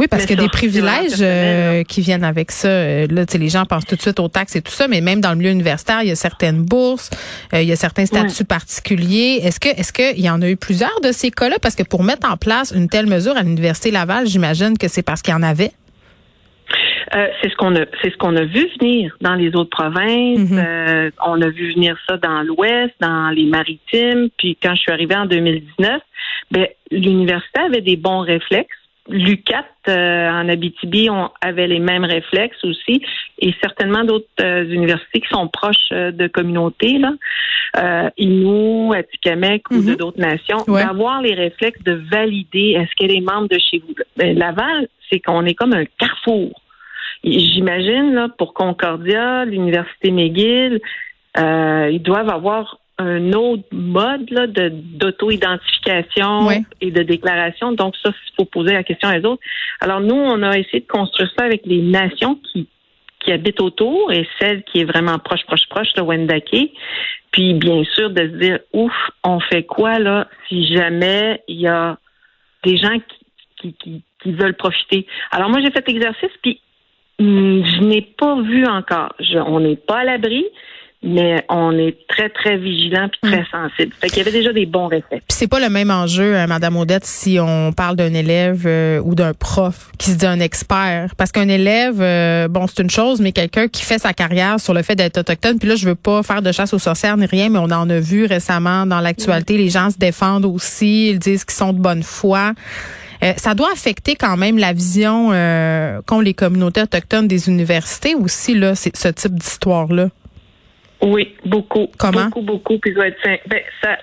Oui, 0.00 0.06
parce 0.08 0.26
qu'il 0.26 0.36
y 0.36 0.38
a 0.38 0.42
des 0.42 0.48
privilèges 0.48 1.20
euh, 1.20 1.82
qui 1.82 2.02
viennent 2.02 2.22
avec 2.22 2.52
ça. 2.52 2.68
Euh, 2.68 3.06
là, 3.10 3.24
les 3.34 3.48
gens 3.48 3.64
pensent 3.64 3.84
tout 3.84 3.96
de 3.96 4.00
suite 4.00 4.20
aux 4.20 4.28
taxes 4.28 4.54
et 4.54 4.62
tout 4.62 4.70
ça, 4.70 4.86
mais 4.86 5.00
même 5.00 5.20
dans 5.20 5.30
le 5.30 5.36
milieu 5.36 5.50
universitaire, 5.50 6.02
il 6.02 6.08
y 6.08 6.12
a 6.12 6.14
certaines 6.14 6.62
bourses, 6.62 7.10
euh, 7.52 7.62
il 7.62 7.68
y 7.68 7.72
a 7.72 7.76
certains 7.76 8.06
statuts 8.06 8.44
particuliers. 8.44 9.40
Est-ce 9.42 9.58
que, 9.58 9.68
est-ce 9.68 9.92
qu'il 9.92 10.24
y 10.24 10.30
en 10.30 10.40
a 10.40 10.48
eu 10.48 10.56
plusieurs 10.56 11.00
de 11.00 11.10
ces 11.10 11.32
cas-là? 11.32 11.56
Parce 11.60 11.74
que 11.74 11.82
pour 11.82 12.04
mettre 12.04 12.30
en 12.30 12.36
place 12.36 12.72
une 12.72 12.88
telle 12.88 13.06
mesure 13.06 13.36
à 13.36 13.42
l'université 13.42 13.90
Laval, 13.90 14.28
j'imagine 14.28 14.78
que 14.78 14.86
c'est 14.86 15.02
parce 15.02 15.20
qu'il 15.20 15.34
y 15.34 15.36
en 15.36 15.42
avait. 15.42 15.72
Euh, 17.16 17.26
c'est 17.40 17.50
ce 17.50 17.56
qu'on 17.56 17.74
a, 17.74 17.84
c'est 18.02 18.10
ce 18.10 18.16
qu'on 18.18 18.36
a 18.36 18.44
vu 18.44 18.68
venir 18.78 19.16
dans 19.20 19.34
les 19.34 19.54
autres 19.56 19.70
provinces. 19.70 20.50
Mhm. 20.50 20.58
Euh, 20.58 21.10
on 21.26 21.40
a 21.40 21.48
vu 21.48 21.72
venir 21.72 21.96
ça 22.06 22.18
dans 22.18 22.42
l'Ouest, 22.42 22.94
dans 23.00 23.30
les 23.30 23.46
Maritimes. 23.46 24.28
Puis 24.38 24.56
quand 24.62 24.74
je 24.74 24.82
suis 24.82 24.92
arrivée 24.92 25.16
en 25.16 25.26
2019, 25.26 26.00
ben 26.50 26.66
l'université 26.90 27.60
avait 27.60 27.80
des 27.80 27.96
bons 27.96 28.20
réflexes. 28.20 28.77
L'UCAT 29.08 29.64
euh, 29.88 30.30
en 30.30 30.48
Abitibi 30.48 31.08
on 31.10 31.30
avait 31.40 31.66
les 31.66 31.78
mêmes 31.78 32.04
réflexes 32.04 32.62
aussi, 32.64 33.02
et 33.38 33.54
certainement 33.60 34.04
d'autres 34.04 34.26
universités 34.42 35.20
qui 35.20 35.28
sont 35.28 35.48
proches 35.48 35.90
de 35.90 36.26
communautés, 36.26 36.98
là, 36.98 37.12
euh, 37.76 38.10
Inou, 38.16 38.92
Atikamek 38.94 39.70
ou 39.70 39.82
de 39.82 39.90
mhm. 39.90 39.96
d'autres 39.96 40.20
nations, 40.20 40.64
d'avoir 40.66 41.20
les 41.20 41.34
réflexes 41.34 41.82
de 41.82 42.00
valider 42.10 42.76
est-ce 42.78 42.90
qu'elle 42.96 43.14
est 43.14 43.20
membre 43.20 43.48
de 43.48 43.58
chez 43.58 43.78
vous. 43.78 43.94
Ben, 44.16 44.38
Laval, 44.38 44.88
c'est 45.10 45.20
qu'on 45.20 45.44
est 45.44 45.54
comme 45.54 45.74
un 45.74 45.84
carrefour. 45.98 46.60
J'imagine, 47.24 48.14
là, 48.14 48.28
pour 48.38 48.54
Concordia, 48.54 49.44
l'Université 49.44 50.10
McGill, 50.10 50.80
euh, 51.36 51.90
ils 51.92 52.02
doivent 52.02 52.30
avoir 52.30 52.77
un 52.98 53.32
autre 53.32 53.64
mode 53.72 54.28
là, 54.30 54.46
de, 54.46 54.70
d'auto-identification 54.70 56.50
et 56.80 56.90
de 56.90 57.02
déclaration. 57.02 57.72
Donc, 57.72 57.94
ça, 58.02 58.10
il 58.10 58.34
faut 58.36 58.44
poser 58.44 58.72
la 58.72 58.82
question 58.82 59.08
aux 59.08 59.26
autres. 59.26 59.42
Alors, 59.80 60.00
nous, 60.00 60.14
on 60.14 60.42
a 60.42 60.58
essayé 60.58 60.80
de 60.80 60.86
construire 60.86 61.30
ça 61.38 61.44
avec 61.44 61.62
les 61.64 61.80
nations 61.80 62.36
qui, 62.36 62.68
qui 63.20 63.32
habitent 63.32 63.60
autour 63.60 64.12
et 64.12 64.26
celle 64.40 64.64
qui 64.64 64.80
est 64.80 64.84
vraiment 64.84 65.18
proche, 65.18 65.44
proche, 65.46 65.68
proche, 65.68 65.88
le 65.96 66.02
Wendake. 66.02 66.72
Puis, 67.30 67.54
bien 67.54 67.84
sûr, 67.94 68.10
de 68.10 68.22
se 68.22 68.36
dire, 68.36 68.58
ouf, 68.72 68.92
on 69.22 69.38
fait 69.38 69.62
quoi, 69.62 69.98
là, 69.98 70.26
si 70.48 70.74
jamais 70.74 71.42
il 71.46 71.60
y 71.60 71.68
a 71.68 71.98
des 72.64 72.76
gens 72.76 72.98
qui, 73.60 73.74
qui, 73.74 74.02
qui 74.22 74.32
veulent 74.32 74.56
profiter? 74.56 75.06
Alors, 75.30 75.50
moi, 75.50 75.60
j'ai 75.60 75.70
fait 75.70 75.86
l'exercice, 75.86 76.30
puis 76.42 76.60
Hmm, 77.20 77.64
je 77.64 77.80
n'ai 77.80 78.02
pas 78.02 78.40
vu 78.42 78.64
encore. 78.66 79.12
on 79.46 79.58
n'est 79.58 79.76
pas 79.76 79.98
à 79.98 80.04
l'abri, 80.04 80.44
mais 81.02 81.44
on 81.48 81.78
est 81.78 81.96
très, 82.08 82.28
très 82.28 82.56
vigilant 82.56 83.08
puis 83.08 83.30
très 83.30 83.42
hmm. 83.42 83.46
sensible. 83.52 83.94
Fait 84.00 84.08
qu'il 84.08 84.18
y 84.18 84.20
avait 84.20 84.32
déjà 84.32 84.52
des 84.52 84.66
bons 84.66 84.88
réflexes. 84.88 85.24
Puis 85.28 85.36
c'est 85.38 85.46
pas 85.46 85.60
le 85.60 85.68
même 85.68 85.90
enjeu, 85.90 86.36
hein, 86.36 86.48
Madame 86.48 86.76
Odette, 86.76 87.04
si 87.04 87.38
on 87.40 87.72
parle 87.72 87.94
d'un 87.94 88.12
élève 88.14 88.64
euh, 88.66 89.00
ou 89.04 89.14
d'un 89.14 89.32
prof 89.32 89.92
qui 89.98 90.10
se 90.10 90.16
dit 90.16 90.26
un 90.26 90.40
expert. 90.40 91.14
Parce 91.16 91.30
qu'un 91.30 91.48
élève, 91.48 92.00
euh, 92.00 92.48
bon, 92.48 92.66
c'est 92.66 92.82
une 92.82 92.90
chose, 92.90 93.20
mais 93.20 93.30
quelqu'un 93.30 93.68
qui 93.68 93.84
fait 93.84 93.98
sa 93.98 94.12
carrière 94.12 94.58
sur 94.58 94.74
le 94.74 94.82
fait 94.82 94.96
d'être 94.96 95.18
autochtone, 95.18 95.58
puis 95.58 95.68
là, 95.68 95.76
je 95.76 95.86
veux 95.86 95.94
pas 95.94 96.24
faire 96.24 96.42
de 96.42 96.50
chasse 96.50 96.74
aux 96.74 96.80
sorcières 96.80 97.16
ni 97.16 97.26
rien, 97.26 97.48
mais 97.48 97.60
on 97.60 97.70
en 97.70 97.88
a 97.88 98.00
vu 98.00 98.24
récemment 98.24 98.84
dans 98.84 99.00
l'actualité, 99.00 99.56
les 99.56 99.70
gens 99.70 99.90
se 99.90 99.98
défendent 99.98 100.46
aussi, 100.46 101.10
ils 101.10 101.18
disent 101.18 101.44
qu'ils 101.44 101.56
sont 101.56 101.72
de 101.72 101.78
bonne 101.78 102.02
foi. 102.02 102.54
Euh, 103.22 103.32
ça 103.36 103.54
doit 103.54 103.70
affecter 103.72 104.14
quand 104.16 104.36
même 104.36 104.58
la 104.58 104.72
vision 104.72 105.30
euh, 105.32 106.00
qu'ont 106.06 106.20
les 106.20 106.34
communautés 106.34 106.82
autochtones 106.82 107.26
des 107.26 107.48
universités 107.48 108.14
aussi, 108.14 108.54
là, 108.54 108.74
ce 108.74 109.08
type 109.08 109.34
d'histoire-là. 109.34 110.08
Oui, 111.02 111.34
beaucoup. 111.44 111.88
Comment? 111.98 112.24
Beaucoup, 112.24 112.42
beaucoup. 112.42 112.78
Puis 112.78 112.92
être 112.98 113.16
ben, 113.46 113.60
ça, 113.82 113.98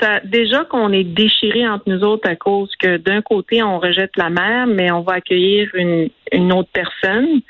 ça, 0.00 0.20
déjà 0.24 0.64
qu'on 0.64 0.92
est 0.92 1.04
déchiré 1.04 1.66
entre 1.68 1.84
nous 1.86 2.02
autres 2.02 2.28
à 2.28 2.36
cause 2.36 2.70
que 2.78 2.96
d'un 2.96 3.22
côté, 3.22 3.62
on 3.62 3.78
rejette 3.78 4.16
la 4.16 4.30
mère, 4.30 4.66
mais 4.66 4.90
on 4.90 5.02
va 5.02 5.14
accueillir 5.14 5.68
une, 5.74 6.08
une 6.32 6.52
autre 6.52 6.70
personne. 6.72 7.40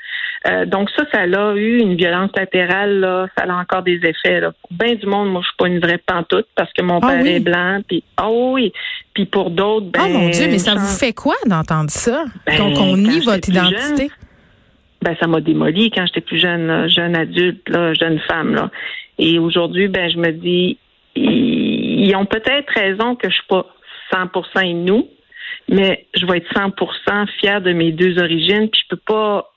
Euh, 0.47 0.65
donc 0.65 0.89
ça, 0.95 1.03
ça 1.13 1.21
a 1.21 1.55
eu 1.55 1.79
une 1.79 1.95
violence 1.95 2.31
latérale, 2.35 2.99
là, 2.99 3.27
ça 3.37 3.43
a 3.43 3.53
encore 3.53 3.83
des 3.83 3.99
effets. 4.03 4.39
Là. 4.39 4.51
Pour 4.51 4.71
bien 4.71 4.95
du 4.95 5.05
monde, 5.05 5.31
moi, 5.31 5.41
je 5.41 5.47
suis 5.47 5.57
pas 5.57 5.67
une 5.67 5.79
vraie 5.79 5.99
pantoute 5.99 6.47
parce 6.55 6.71
que 6.73 6.81
mon 6.81 6.99
ah 6.99 7.07
père 7.07 7.25
est 7.25 7.39
blanc. 7.39 7.79
Puis 7.87 8.03
ah 8.17 8.29
oui. 8.31 8.73
Puis 9.13 9.25
pour 9.25 9.51
d'autres, 9.51 9.87
ben. 9.87 10.01
Oh 10.05 10.09
mon 10.09 10.29
Dieu, 10.29 10.47
mais 10.49 10.57
ça 10.57 10.73
vous 10.73 10.97
fait 10.97 11.13
quoi 11.13 11.35
d'entendre 11.45 11.91
ça? 11.91 12.25
Ben, 12.47 12.57
Donc 12.57 12.77
on 12.79 12.97
nie 12.97 13.19
votre 13.19 13.47
identité? 13.49 14.09
Ben 15.01 15.15
ça 15.19 15.27
m'a 15.27 15.41
démoli 15.41 15.91
quand 15.91 16.05
j'étais 16.05 16.21
plus 16.21 16.39
jeune, 16.39 16.87
jeune 16.89 17.15
adulte, 17.15 17.67
là, 17.69 17.93
jeune 17.93 18.19
femme. 18.19 18.55
Là. 18.55 18.69
Et 19.17 19.39
aujourd'hui, 19.39 19.87
ben 19.87 20.09
je 20.09 20.17
me 20.17 20.31
dis, 20.31 20.77
ils, 21.15 22.15
ont 22.15 22.25
peut-être 22.25 22.71
raison 22.73 23.15
que 23.15 23.29
je 23.29 23.35
suis 23.35 23.47
pas 23.47 23.65
100% 24.13 24.83
nous, 24.83 25.07
mais 25.69 26.05
je 26.15 26.25
vais 26.25 26.37
être 26.37 26.53
100% 26.53 27.27
fière 27.39 27.61
de 27.61 27.73
mes 27.73 27.91
deux 27.91 28.19
origines. 28.19 28.69
Puis 28.69 28.81
je 28.83 28.95
peux 28.95 29.01
pas 29.05 29.51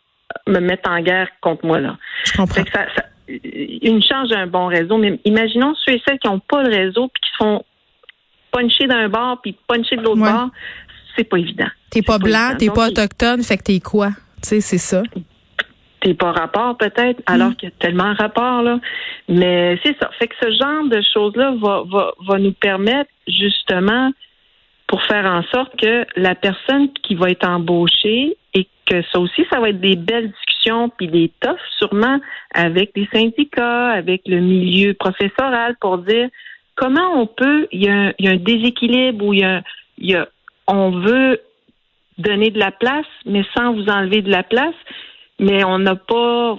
me 0.46 0.60
mettre 0.60 0.90
en 0.90 1.00
guerre 1.00 1.28
contre 1.40 1.64
moi 1.66 1.80
là. 1.80 1.96
Je 2.24 2.32
comprends. 2.32 2.64
ça, 2.72 2.86
une 3.28 4.02
chance 4.02 4.28
d'un 4.28 4.46
bon 4.46 4.66
réseau, 4.66 4.98
mais 4.98 5.18
imaginons 5.24 5.74
ceux 5.84 5.92
et 5.92 6.02
celles 6.06 6.18
qui 6.18 6.28
n'ont 6.28 6.40
pas 6.40 6.62
de 6.64 6.70
réseau 6.70 7.08
puis 7.08 7.22
qui 7.22 7.36
sont 7.38 7.64
punchés 8.52 8.86
d'un 8.86 9.08
bord 9.08 9.40
puis 9.42 9.56
punchés 9.66 9.96
de 9.96 10.02
l'autre 10.02 10.20
bord, 10.20 10.50
c'est 11.16 11.24
pas 11.24 11.38
évident. 11.38 11.68
T'es 11.90 12.02
pas, 12.02 12.18
pas 12.18 12.24
blanc, 12.24 12.56
t'es 12.58 12.70
pas 12.70 12.88
autochtone, 12.88 13.42
fait 13.42 13.56
que 13.56 13.62
t'es 13.62 13.80
quoi? 13.80 14.10
Tu 14.42 14.48
sais, 14.48 14.60
c'est 14.60 14.78
ça. 14.78 15.02
T'es 16.04 16.14
pas 16.14 16.32
rapport 16.32 16.76
peut-être, 16.76 17.22
alors 17.26 17.50
mm. 17.50 17.54
qu'il 17.56 17.68
y 17.70 17.72
a 17.72 17.74
tellement 17.78 18.12
de 18.12 18.18
rapport 18.18 18.62
là. 18.62 18.78
Mais 19.28 19.78
c'est 19.82 19.96
ça. 19.98 20.10
Fait 20.18 20.28
que 20.28 20.34
ce 20.40 20.50
genre 20.52 20.84
de 20.84 21.02
choses-là 21.14 21.54
va, 21.60 21.82
va, 21.90 22.12
va 22.28 22.38
nous 22.38 22.52
permettre 22.52 23.10
justement 23.26 24.12
pour 24.86 25.02
faire 25.04 25.24
en 25.24 25.42
sorte 25.44 25.74
que 25.80 26.06
la 26.16 26.34
personne 26.34 26.92
qui 27.02 27.14
va 27.14 27.30
être 27.30 27.48
embauchée 27.48 28.36
et 28.52 28.68
que 28.86 29.02
ça 29.10 29.18
aussi, 29.18 29.46
ça 29.50 29.60
va 29.60 29.70
être 29.70 29.80
des 29.80 29.96
belles 29.96 30.30
discussions 30.30 30.90
puis 30.90 31.08
des 31.08 31.32
toughs 31.40 31.58
sûrement 31.78 32.20
avec 32.54 32.92
les 32.94 33.08
syndicats, 33.12 33.90
avec 33.90 34.22
le 34.26 34.40
milieu 34.40 34.92
professoral 34.94 35.76
pour 35.80 35.98
dire 35.98 36.28
comment 36.74 37.20
on 37.20 37.26
peut, 37.26 37.66
il 37.72 37.84
y 37.84 37.88
a 37.88 38.12
un, 38.32 38.36
déséquilibre 38.36 39.24
où 39.24 39.32
il 39.32 39.40
y 39.40 39.44
a, 39.44 39.62
il 39.98 40.10
y 40.10 40.14
a, 40.14 40.28
on 40.66 40.90
veut 40.90 41.40
donner 42.18 42.50
de 42.50 42.58
la 42.58 42.70
place, 42.70 43.06
mais 43.26 43.44
sans 43.56 43.72
vous 43.72 43.86
enlever 43.86 44.22
de 44.22 44.30
la 44.30 44.42
place, 44.42 44.74
mais 45.38 45.64
on 45.64 45.78
n'a 45.78 45.96
pas 45.96 46.58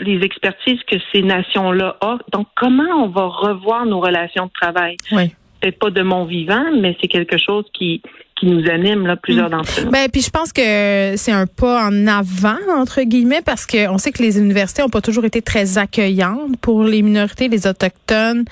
les 0.00 0.24
expertises 0.24 0.80
que 0.90 0.96
ces 1.12 1.22
nations-là 1.22 1.96
ont. 2.02 2.18
Donc, 2.32 2.46
comment 2.56 3.04
on 3.04 3.08
va 3.08 3.26
revoir 3.26 3.86
nos 3.86 4.00
relations 4.00 4.46
de 4.46 4.52
travail? 4.52 4.96
Oui. 5.12 5.34
Peut-être 5.60 5.78
pas 5.78 5.90
de 5.90 6.02
mon 6.02 6.24
vivant, 6.24 6.64
mais 6.80 6.96
c'est 7.00 7.08
quelque 7.08 7.36
chose 7.36 7.66
qui, 7.74 8.00
qui 8.40 8.46
nous 8.46 8.68
anime 8.70 9.06
là 9.06 9.16
plusieurs 9.16 9.48
mm. 9.48 9.52
d'entre 9.52 9.84
nous. 9.84 9.90
Ben 9.90 10.08
puis 10.10 10.22
je 10.22 10.30
pense 10.30 10.52
que 10.52 11.14
c'est 11.16 11.32
un 11.32 11.46
pas 11.46 11.86
en 11.86 12.06
avant 12.06 12.56
entre 12.74 13.02
guillemets 13.02 13.42
parce 13.44 13.66
que 13.66 13.88
on 13.88 13.98
sait 13.98 14.12
que 14.12 14.22
les 14.22 14.38
universités 14.38 14.82
ont 14.82 14.88
pas 14.88 15.02
toujours 15.02 15.26
été 15.26 15.42
très 15.42 15.76
accueillantes 15.76 16.56
pour 16.62 16.82
les 16.82 17.02
minorités, 17.02 17.48
les 17.48 17.66
autochtones. 17.66 18.44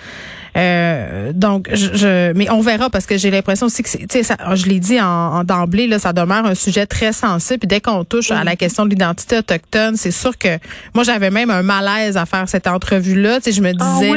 Euh, 0.58 1.32
donc, 1.32 1.68
je, 1.72 2.32
mais 2.32 2.50
on 2.50 2.60
verra 2.60 2.90
parce 2.90 3.06
que 3.06 3.16
j'ai 3.16 3.30
l'impression 3.30 3.66
aussi 3.66 3.82
que, 3.82 3.88
tu 3.88 4.24
sais, 4.24 4.34
je 4.54 4.66
l'ai 4.66 4.80
dit 4.80 5.00
en, 5.00 5.44
d'emblée, 5.44 5.86
là, 5.86 5.98
ça 5.98 6.12
demeure 6.12 6.44
un 6.44 6.54
sujet 6.54 6.86
très 6.86 7.12
sensible. 7.12 7.60
Puis 7.60 7.68
dès 7.68 7.80
qu'on 7.80 8.04
touche 8.04 8.30
à 8.32 8.42
la 8.42 8.56
question 8.56 8.84
de 8.84 8.90
l'identité 8.90 9.38
autochtone, 9.38 9.96
c'est 9.96 10.10
sûr 10.10 10.36
que 10.36 10.58
moi 10.94 11.04
j'avais 11.04 11.30
même 11.30 11.50
un 11.50 11.62
malaise 11.62 12.16
à 12.16 12.26
faire 12.26 12.48
cette 12.48 12.66
entrevue-là. 12.66 13.36
Tu 13.36 13.44
sais, 13.44 13.52
je 13.52 13.62
me 13.62 13.72
ah 13.78 13.94
disais, 13.94 14.10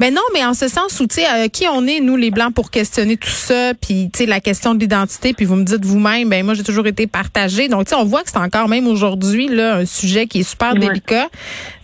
mais 0.00 0.10
ben 0.10 0.14
non, 0.14 0.22
mais 0.34 0.44
en 0.44 0.54
ce 0.54 0.68
sens 0.68 0.98
où, 1.00 1.06
tu 1.06 1.16
sais, 1.16 1.26
euh, 1.26 1.48
qui 1.48 1.66
on 1.70 1.86
est 1.86 2.00
nous 2.00 2.16
les 2.16 2.30
blancs 2.30 2.52
pour 2.52 2.70
questionner 2.70 3.16
tout 3.16 3.28
ça, 3.28 3.72
puis 3.80 4.10
tu 4.12 4.20
sais 4.20 4.26
la 4.26 4.40
question 4.40 4.74
de 4.74 4.80
l'identité, 4.80 5.34
puis 5.34 5.44
vous 5.44 5.56
me 5.56 5.64
dites 5.64 5.84
vous-même, 5.84 6.28
ben 6.28 6.44
moi 6.44 6.54
j'ai 6.54 6.64
toujours 6.64 6.86
été 6.86 7.06
partagée. 7.06 7.68
Donc 7.68 7.84
tu 7.84 7.90
sais, 7.90 7.96
on 7.96 8.04
voit 8.04 8.22
que 8.22 8.30
c'est 8.30 8.38
encore 8.38 8.68
même 8.68 8.86
aujourd'hui 8.88 9.48
là 9.48 9.76
un 9.76 9.86
sujet 9.86 10.26
qui 10.26 10.40
est 10.40 10.48
super 10.48 10.74
délicat. 10.74 11.28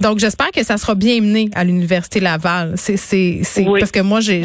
Donc 0.00 0.18
j'espère 0.18 0.50
que 0.50 0.64
ça 0.64 0.76
sera 0.76 0.94
bien 0.94 1.20
mené 1.20 1.50
à 1.54 1.62
l'université 1.62 2.18
Laval. 2.18 2.74
C'est 2.76 2.96
c'est 2.96 3.40
c'est 3.44 3.64
parce 3.64 3.91
que 3.92 4.00
moi, 4.00 4.20
j'ai, 4.20 4.44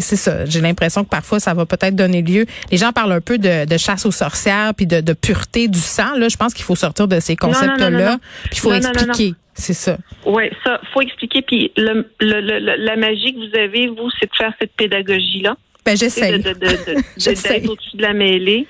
c'est 0.00 0.16
ça. 0.16 0.44
J'ai 0.46 0.60
l'impression 0.60 1.04
que 1.04 1.10
parfois, 1.10 1.40
ça 1.40 1.52
va 1.52 1.66
peut-être 1.66 1.94
donner 1.94 2.22
lieu. 2.22 2.46
Les 2.70 2.78
gens 2.78 2.92
parlent 2.92 3.12
un 3.12 3.20
peu 3.20 3.38
de, 3.38 3.66
de 3.66 3.76
chasse 3.76 4.06
aux 4.06 4.10
sorcières 4.10 4.72
puis 4.74 4.86
de, 4.86 5.00
de, 5.00 5.12
pureté 5.12 5.68
du 5.68 5.78
sang. 5.78 6.16
Là, 6.16 6.28
je 6.28 6.36
pense 6.36 6.54
qu'il 6.54 6.64
faut 6.64 6.76
sortir 6.76 7.08
de 7.08 7.20
ces 7.20 7.36
concepts-là. 7.36 8.18
Puis 8.44 8.52
il 8.52 8.58
faut 8.58 8.72
expliquer. 8.72 9.34
C'est 9.54 9.74
ça. 9.74 9.98
Oui, 10.26 10.44
ça, 10.64 10.80
faut 10.92 11.00
expliquer. 11.00 11.42
Puis 11.42 11.72
le, 11.76 12.08
le, 12.20 12.76
la 12.84 12.96
magie 12.96 13.34
que 13.34 13.38
vous 13.38 13.58
avez, 13.58 13.86
vous, 13.86 14.10
c'est 14.18 14.26
de 14.26 14.36
faire 14.36 14.52
cette 14.60 14.72
pédagogie-là. 14.72 15.56
Ben, 15.84 15.96
j'essaie. 15.96 16.38
De, 16.38 16.52
de, 16.54 16.54
d'être 16.54 17.70
au-dessus 17.70 17.96
de 17.96 18.02
la 18.02 18.14
mêlée. 18.14 18.66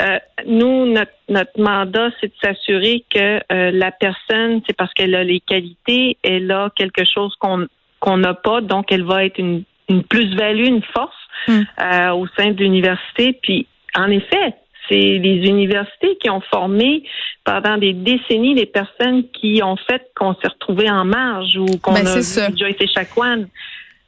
Euh, 0.00 0.18
nous, 0.46 0.86
notre, 0.86 1.12
notre 1.28 1.60
mandat, 1.60 2.10
c'est 2.20 2.28
de 2.28 2.34
s'assurer 2.42 3.04
que 3.14 3.40
euh, 3.52 3.70
la 3.70 3.92
personne, 3.92 4.60
c'est 4.66 4.76
parce 4.76 4.92
qu'elle 4.94 5.14
a 5.14 5.22
les 5.22 5.40
qualités, 5.40 6.16
elle 6.22 6.50
a 6.50 6.70
quelque 6.74 7.04
chose 7.04 7.34
qu'on 7.38 7.66
qu'on 8.04 8.18
n'a 8.18 8.34
pas, 8.34 8.60
donc 8.60 8.92
elle 8.92 9.04
va 9.04 9.24
être 9.24 9.38
une, 9.38 9.64
plus-value, 10.10 10.66
une 10.66 10.82
force 10.82 11.16
hmm. 11.48 11.62
euh, 11.80 12.10
au 12.12 12.26
sein 12.36 12.50
de 12.50 12.62
l'université. 12.62 13.38
Puis, 13.42 13.66
en 13.96 14.10
effet, 14.10 14.54
c'est 14.88 15.18
les 15.18 15.48
universités 15.48 16.18
qui 16.20 16.28
ont 16.28 16.42
formé 16.42 17.04
pendant 17.44 17.78
des 17.78 17.94
décennies 17.94 18.54
les 18.54 18.66
personnes 18.66 19.24
qui 19.30 19.62
ont 19.62 19.76
fait 19.76 20.02
qu'on 20.14 20.34
s'est 20.34 20.48
retrouvé 20.48 20.90
en 20.90 21.06
marge 21.06 21.56
ou 21.56 21.64
qu'on 21.80 21.94
ben, 21.94 22.06
a 22.06 22.14
vu 22.14 22.56
Joyce 22.58 22.76
Echaquan. 22.78 23.46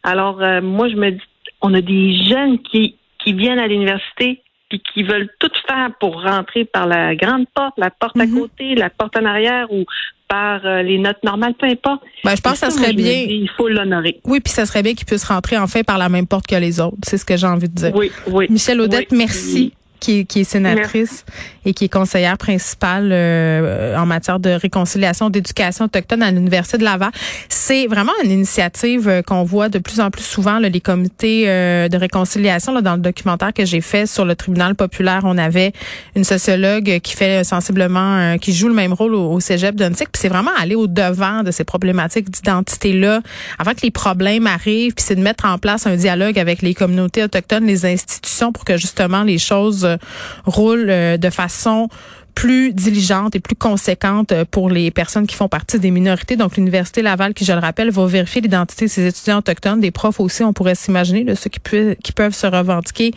Alors, 0.03 0.43
euh, 0.43 0.61
moi, 0.61 0.91
je 0.91 0.97
me 0.97 1.13
dis, 1.13 1.21
on 1.63 1.73
a 1.73 1.81
des 1.81 2.13
jeunes 2.25 2.59
qui, 2.59 2.97
qui 3.25 3.33
viennent 3.33 3.59
à 3.59 3.67
l'université 3.67 4.43
puis 4.69 4.83
qui 4.93 5.03
veulent 5.03 5.29
tout 5.39 5.51
faire 5.67 5.91
pour 6.01 6.23
rentrer 6.23 6.65
par 6.65 6.87
la 6.87 7.15
grande 7.15 7.47
porte, 7.55 7.75
la 7.77 7.91
porte 7.91 8.19
à 8.19 8.27
mhm. 8.27 8.41
côté, 8.41 8.75
la 8.75 8.91
porte 8.91 9.17
en 9.17 9.25
arrière 9.25 9.73
ou 9.73 9.85
par 10.29 10.67
euh, 10.67 10.83
les 10.83 10.99
notes 10.99 11.23
normales, 11.23 11.55
peu 11.55 11.67
importe. 11.67 12.03
Ben, 12.25 12.35
je 12.35 12.43
pense 12.43 12.55
que 12.55 12.59
ça, 12.59 12.71
serait 12.71 12.93
bien. 12.93 13.13
il 13.29 13.49
faut 13.57 13.69
l'honorer. 13.69 14.21
Oui, 14.25 14.41
puis 14.41 14.53
ça 14.53 14.67
serait 14.67 14.83
bien 14.83 14.95
qu'ils 14.95 15.07
puissent 15.07 15.25
rentrer 15.25 15.57
en 15.57 15.69
fait 15.69 15.85
par 15.85 15.99
la 15.99 16.09
même 16.09 16.27
porte 16.27 16.47
que 16.47 16.57
les 16.57 16.81
autres. 16.81 16.97
C'est 17.05 17.19
ce 17.19 17.25
que 17.25 17.37
j'ai 17.37 17.47
envie 17.47 17.69
de 17.69 17.75
dire. 17.75 17.95
Oui, 17.95 18.11
oui. 18.27 18.47
Michel 18.51 18.81
Audette, 18.81 19.13
merci 19.13 19.73
qui 19.99 20.21
est, 20.21 20.25
qui 20.25 20.41
est 20.41 20.45
sénatrice 20.45 21.25
et 21.67 21.75
qui 21.75 21.85
est 21.87 21.89
conseillère 21.89 22.39
principale 22.39 23.11
euh, 23.13 23.97
en 23.97 24.07
matière 24.07 24.39
de 24.39 24.51
réconciliation, 24.51 25.31
d'éducation 25.31 25.87
autochtone 25.87 26.23
à 26.23 26.31
l'Université 26.31 26.79
de 26.79 26.85
Laval. 26.85 27.11
C'est 27.49 27.87
vraiment 27.89 28.13
une 28.25 28.31
initiative 28.31 29.09
euh, 29.09 29.23
qu'on 29.23 29.43
voit 29.43 29.69
de 29.69 29.81
plus 29.81 30.01
en 30.01 30.11
plus 30.11 30.23
souvent, 30.23 30.61
là, 30.61 30.69
les 30.69 30.81
comités 30.81 31.45
euh, 31.47 31.89
de 31.89 31.97
réconciliation. 31.97 32.73
Là, 32.73 32.83
dans 32.83 32.95
le 32.95 33.01
documentaire 33.01 33.53
que 33.53 33.65
j'ai 33.65 33.81
fait 33.81 34.07
sur 34.07 34.25
le 34.25 34.37
tribunal 34.37 34.77
populaire, 34.77 35.23
on 35.25 35.37
avait 35.37 35.73
une 36.15 36.25
sociologue 36.25 37.01
qui 37.01 37.17
fait 37.17 37.43
sensiblement, 37.43 38.39
qui 38.39 38.53
joue 38.53 38.69
le 38.69 38.75
même 38.75 38.93
rôle 38.93 39.15
au, 39.15 39.41
cégep 39.41 39.75
d'Untic. 39.75 40.11
Puis 40.13 40.21
c'est 40.21 40.29
vraiment 40.29 40.53
aller 40.57 40.77
au-devant 40.77 41.43
de 41.43 41.51
ces 41.51 41.65
problématiques 41.65 42.31
d'identité-là 42.31 43.21
avant 43.59 43.73
que 43.73 43.81
les 43.83 43.91
problèmes 43.91 44.47
arrivent. 44.47 44.95
Puis 44.95 45.05
c'est 45.05 45.17
de 45.17 45.23
mettre 45.23 45.47
en 45.47 45.59
place 45.59 45.87
un 45.87 45.97
dialogue 45.97 46.39
avec 46.39 46.63
les 46.63 46.75
communautés 46.75 47.25
autochtones, 47.25 47.67
les 47.67 47.85
institutions 47.87 48.53
pour 48.53 48.65
que 48.65 48.77
justement 48.77 49.25
les 49.25 49.39
choses 49.39 49.86
euh, 49.87 49.97
roule 50.45 50.87
euh, 50.89 51.17
de 51.17 51.31
façon 51.31 51.89
plus 52.35 52.75
diligente 52.75 53.35
et 53.35 53.41
plus 53.41 53.57
conséquente 53.57 54.31
euh, 54.31 54.45
pour 54.49 54.69
les 54.69 54.91
personnes 54.91 55.27
qui 55.27 55.35
font 55.35 55.49
partie 55.49 55.79
des 55.79 55.91
minorités. 55.91 56.37
Donc, 56.37 56.59
l'Université 56.59 57.01
Laval, 57.01 57.33
qui, 57.33 57.47
je 57.47 57.53
le 57.55 57.61
rappelle, 57.61 57.91
va 57.91 58.05
vérifier 58.05 58.43
l'identité 58.43 58.85
de 58.85 58.91
ses 58.91 59.07
étudiants 59.07 59.39
autochtones, 59.39 59.81
des 59.81 59.91
profs 59.91 60.21
aussi, 60.21 60.45
on 60.45 60.53
pourrait 60.53 60.75
s'imaginer, 60.75 61.25
de 61.25 61.35
ceux 61.35 61.49
qui, 61.49 61.61
qui 62.03 62.13
peuvent 62.13 62.35
se 62.35 62.47
revendiquer 62.47 63.13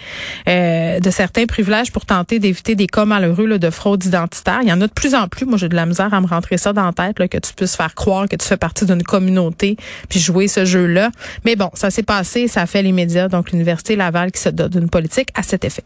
de 0.48 1.10
certains 1.10 1.48
privilèges 1.48 1.92
pour 1.92 2.06
tenter 2.06 2.40
d'éviter 2.40 2.76
des 2.76 2.88
cas 2.88 3.04
malheureux 3.04 3.60
de 3.60 3.70
fraude 3.70 4.06
identitaire. 4.06 4.60
Il 4.62 4.70
y 4.70 4.74
en 4.74 4.80
a 4.80 4.88
de 4.88 4.94
plus 4.94 5.14
en 5.16 5.28
plus. 5.28 5.46
Moi, 5.46 5.58
j'ai 5.58 5.68
de 5.68 5.76
la 5.76 5.86
misère 5.86 6.14
à 6.14 6.22
me 6.22 6.28
rentrer 6.28 6.58
ça 6.58 6.72
dans 6.72 6.86
la 6.86 6.94
tête, 6.94 7.20
là, 7.20 7.28
que 7.28 7.38
tu 7.38 7.54
puisses 7.54 7.76
faire 7.76 7.96
croire 7.96 8.30
que 8.30 8.38
tu 8.38 8.48
fais 8.48 8.58
partie 8.58 8.86
d'une 8.86 9.04
communauté 9.04 9.76
puis 10.08 10.22
jouer 10.22 10.48
ce 10.48 10.64
jeu-là. 10.64 11.12
Mais 11.44 11.58
bon, 11.58 11.70
ça 11.74 11.92
s'est 11.92 12.04
passé, 12.04 12.48
ça 12.48 12.62
a 12.62 12.66
fait 12.68 12.84
les 12.84 12.94
médias. 12.94 13.28
Donc, 13.28 13.52
l'Université 13.52 13.98
Laval 13.98 14.32
qui 14.32 14.40
se 14.42 14.50
donne 14.50 14.70
d'une 14.70 14.90
politique 14.90 15.30
à 15.36 15.44
cet 15.44 15.66
effet. 15.66 15.84